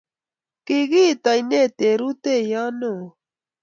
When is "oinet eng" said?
1.31-1.99